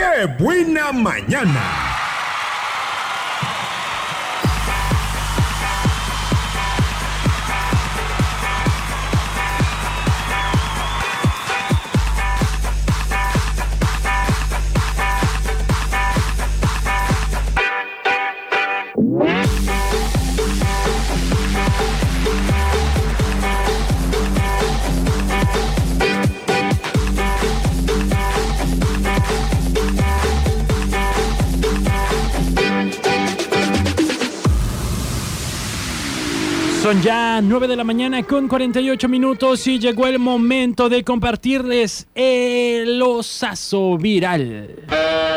[0.00, 1.99] ¡Qué buena mañana!
[36.90, 42.08] Son ya 9 de la mañana con 48 minutos y llegó el momento de compartirles
[42.16, 44.74] el osazo viral.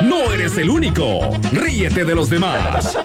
[0.02, 1.20] No eres el único.
[1.52, 2.97] Ríete de los demás.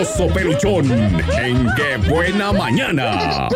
[0.00, 0.90] Oso peluchón.
[0.90, 3.46] En qué buena mañana.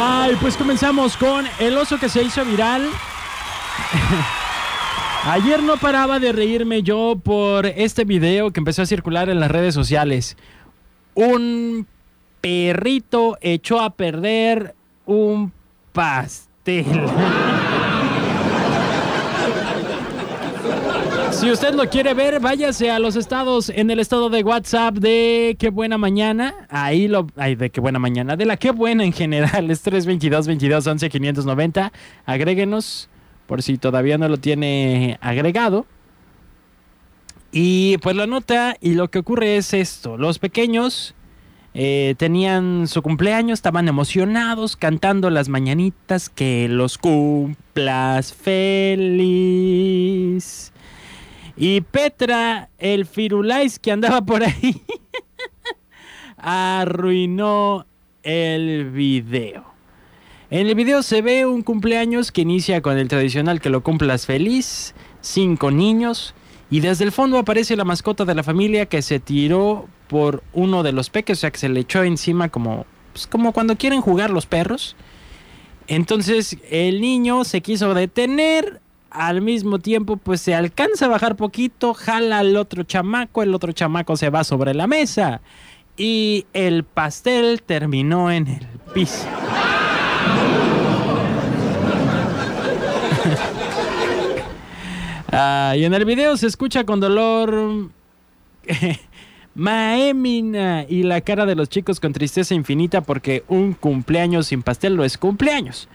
[0.00, 2.90] Ay, pues comenzamos con el oso que se hizo viral.
[5.26, 9.50] Ayer no paraba de reírme yo por este video que empezó a circular en las
[9.50, 10.36] redes sociales.
[11.14, 11.86] Un
[12.42, 14.74] perrito echó a perder
[15.06, 15.52] un
[15.92, 16.84] pastel.
[21.30, 25.56] Si usted lo quiere ver, váyase a los estados en el estado de WhatsApp de
[25.58, 26.54] Qué Buena Mañana.
[26.70, 27.26] Ahí lo.
[27.36, 28.36] Ay, de Qué Buena Mañana.
[28.36, 29.68] De la Qué Buena en general.
[29.68, 31.92] Es 322 22 11 590.
[32.24, 33.08] Agréguenos
[33.46, 35.86] por si todavía no lo tiene agregado.
[37.52, 40.16] Y pues la nota y lo que ocurre es esto.
[40.16, 41.14] Los pequeños
[41.72, 49.04] eh, tenían su cumpleaños, estaban emocionados cantando las mañanitas que los cumplas feliz.
[51.56, 54.82] Y Petra, el firulais que andaba por ahí,
[56.36, 57.86] arruinó
[58.22, 59.73] el video.
[60.54, 64.24] En el video se ve un cumpleaños que inicia con el tradicional que lo cumplas
[64.24, 66.32] feliz, cinco niños,
[66.70, 70.84] y desde el fondo aparece la mascota de la familia que se tiró por uno
[70.84, 74.00] de los peques, o sea que se le echó encima como, pues, como cuando quieren
[74.00, 74.94] jugar los perros.
[75.88, 78.80] Entonces el niño se quiso detener,
[79.10, 83.72] al mismo tiempo pues se alcanza a bajar poquito, jala al otro chamaco, el otro
[83.72, 85.40] chamaco se va sobre la mesa
[85.96, 89.26] y el pastel terminó en el piso.
[95.76, 97.88] Y en el video se escucha con dolor
[99.56, 104.96] Maemina y la cara de los chicos con tristeza infinita porque un cumpleaños sin pastel
[104.96, 105.88] no es cumpleaños.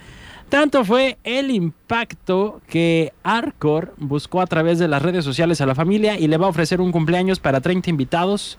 [0.50, 5.76] Tanto fue el impacto que Arcor buscó a través de las redes sociales a la
[5.76, 8.58] familia y le va a ofrecer un cumpleaños para 30 invitados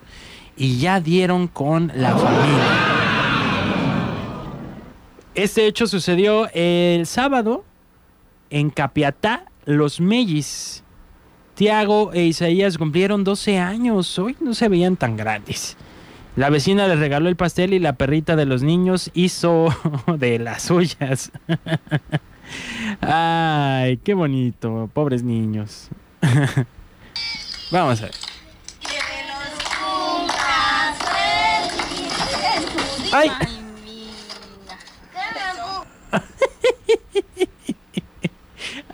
[0.56, 2.99] y ya dieron con la familia.
[5.40, 7.64] Este hecho sucedió el sábado
[8.50, 10.84] en Capiatá, Los Mellis.
[11.54, 14.18] Tiago e Isaías cumplieron 12 años.
[14.18, 15.78] Hoy no se veían tan grandes.
[16.36, 19.74] La vecina les regaló el pastel y la perrita de los niños hizo
[20.18, 21.32] de las suyas.
[23.00, 25.88] Ay, qué bonito, pobres niños.
[27.72, 28.14] Vamos a ver.
[33.10, 33.59] ¡Ay!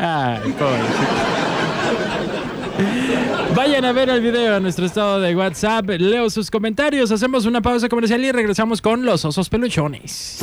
[0.06, 0.54] Ay,
[3.56, 5.88] Vayan a ver el video a nuestro estado de WhatsApp.
[5.98, 7.10] Leo sus comentarios.
[7.10, 10.38] Hacemos una pausa comercial y regresamos con los osos peluchones.